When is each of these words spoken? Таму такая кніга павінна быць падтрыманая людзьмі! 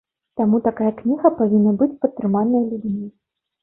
Таму 0.39 0.61
такая 0.67 0.91
кніга 1.03 1.33
павінна 1.43 1.77
быць 1.85 1.91
падтрыманая 2.05 2.67
людзьмі! 2.71 3.07